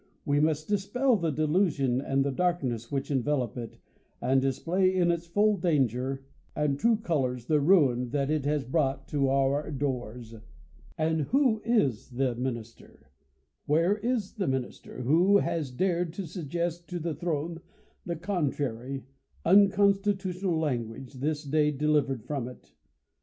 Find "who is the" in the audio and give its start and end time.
11.25-12.33